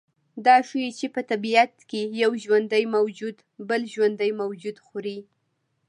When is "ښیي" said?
0.67-0.89